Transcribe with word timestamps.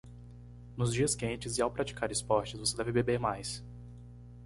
Nos 0.75 0.93
dias 0.95 1.13
quentes 1.13 1.59
e 1.59 1.61
ao 1.61 1.69
praticar 1.69 2.09
esportes, 2.11 2.59
você 2.59 2.75
deve 2.75 2.91
beber 2.91 3.19
mais. 3.19 3.63